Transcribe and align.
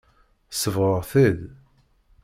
Sebɣeɣ-t-id. 0.51 1.41